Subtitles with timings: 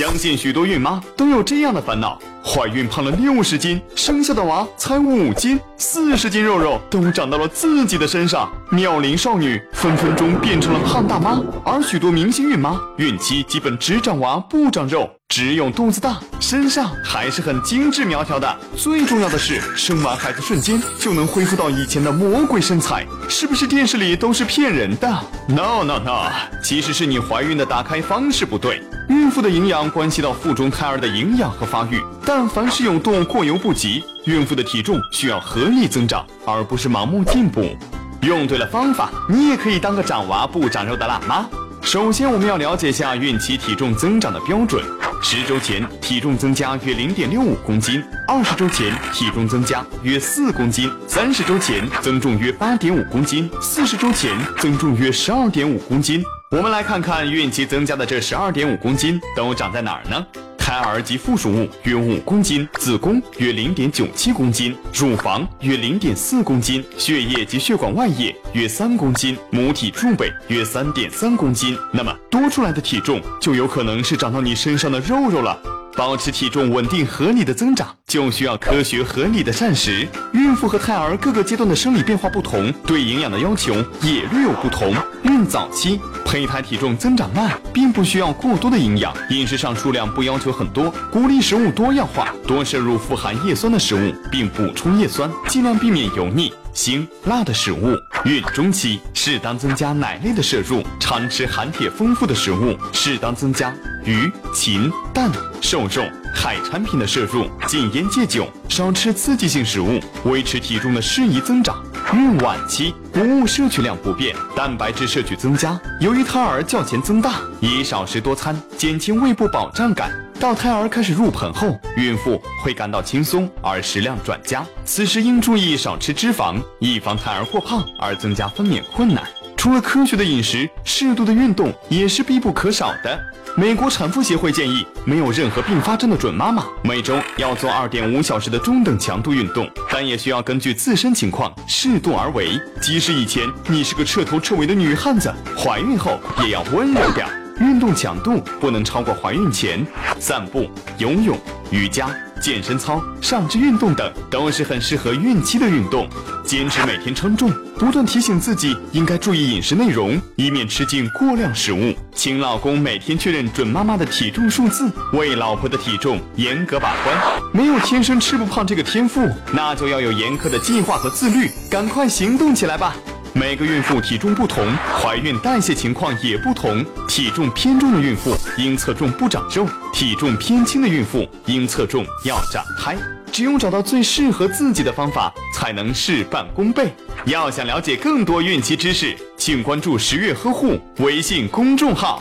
[0.00, 8.50] 相信许多孕妈都有这样的烦恼：怀孕胖了六十斤，生下的娃才五斤，四十斤肉肉都长到了自己的身上。
[8.70, 15.08] 妙龄少女分分钟变成了胖大妈，而许多明星孕妈孕期基本只长娃不长肉。
[15.28, 18.58] 只有肚子大，身上还是很精致苗条的。
[18.76, 25.08] 最重要的是，生完孩子瞬间就能恢复到以前的魔鬼身材，是不是电视里都是骗人的
[25.46, 26.26] ？No No No，
[26.64, 28.82] 其实是你怀孕的打开方式不对。
[29.08, 32.00] 孕妇的营养关系到腹中胎儿的营养和发育，
[32.32, 34.04] 但凡是有动过犹不及。
[34.26, 37.76] 孕妇的体重需要合理增长，而不是盲目进步。
[38.22, 41.44] 用对了方法，你也可以当个长娃不长肉的辣妈。
[41.82, 44.80] 首先，我们要了解一下孕期体重增长的标准。
[45.20, 56.22] 十周前体重增加约零点六五公斤，二十周前体重增加约四公斤，三十周前增重约八点五公斤，四十周前增重约十二点五公斤。
[56.52, 60.24] 我们来看看孕期增加的这十二点五公斤都长在哪儿呢？
[60.60, 71.76] 胎儿及附属物约五公斤，子宫约零点九七公斤，乳房约零点四公斤，血液及血管外液约三公斤，母体柱背约三点三公斤。
[71.92, 75.58] 那么多出来的体重就有可能是长到你身上的肉肉了。
[75.96, 80.06] 保持体重稳定合理的增长，就需要科学合理的膳食。
[80.32, 84.94] 孕妇和胎儿各个阶段的生理变化不同，对营养的要求也略有不同。
[85.24, 96.52] 孕早期胚胎体重增长慢，并不需要过多的营养，饮食上数量不要求很多，鼓励食物多样化，多摄入富含叶酸的食物，并补充叶酸，尽量避免油腻。
[96.72, 103.74] 辛辣的食物，孕中期适当增加奶类的摄入，常吃含铁丰富的食物，适当增加
[104.04, 106.02] 鱼、禽、蛋、瘦肉、
[106.34, 111.82] 海产品的摄入，禁烟戒酒，少吃刺激性食物，维持体重的适宜增长。
[112.12, 115.80] 孕晚期谷物摄取量不变，蛋白质摄取增加。
[116.00, 120.10] 由于胎儿较前增大，宜少食多餐，减轻胃部饱胀感。
[120.40, 124.64] 到胎儿开始入盆后，孕妇会感到轻松，而食量转加。
[124.86, 129.22] 此时应注意少吃脂肪，以防胎儿过胖而增加分娩困难。
[129.60, 133.20] 除了科学的饮食，适度的运动也是必不可少的。
[133.54, 142.58] 美国产妇协会建议，没有任何并发症的准妈妈每周要做二点五小时的中等强度运动，但也需要根据自身情况适度而为。
[142.80, 147.28] 即使以前你是个彻头彻尾的女汉子，怀孕后也要温柔点。
[147.60, 149.86] 运动强度不能超过怀孕前。
[150.18, 151.38] 散步、游泳、
[151.70, 152.08] 瑜伽、
[152.40, 156.08] 健身操、上肢运动等都是很适合孕期的运动。
[156.44, 161.94] 坚持每天称重，不断提醒自己应该注意饮食内容，以免吃进过量食物。
[162.12, 167.16] 请老公每天确认准妈妈的体重数字，为老婆的体重严格把关。
[167.52, 171.48] 没有天生吃不胖这个天赋，那就要有严苛的计划和自律。
[171.70, 172.96] 赶快行动起来吧！
[173.32, 174.66] 每个孕妇体重不同，
[175.00, 176.84] 怀孕代谢情况也不同。
[177.06, 182.96] 体重偏重的孕妇应侧重不长肉，体重偏轻的孕妇应侧重要长胎。
[183.30, 186.92] 只有找到最适合自己的方法，才能事半功倍。
[187.26, 192.20] 要想了解更多孕期知识，请关注十月呵护微信公众号。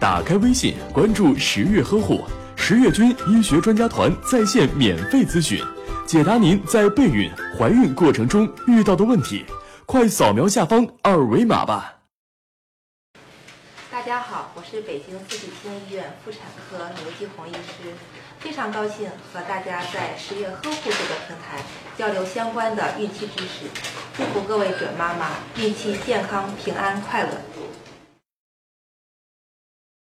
[0.00, 2.24] 打开微信，关注十月呵护，
[2.56, 5.62] 十月军医学专家团在线免费咨询，
[6.04, 9.44] 解答您在备孕、怀孕过程中遇到的问题。
[9.90, 11.96] 快扫描下方二维码吧！
[13.90, 17.92] 大家好，我是北京四季青医院妇产科刘继红医师，
[18.38, 21.64] 非常高兴和大家在十月呵护这个平台
[21.98, 23.66] 交流相关的孕期知识，
[24.16, 27.30] 祝福各位准妈妈孕期健康、平安、快乐。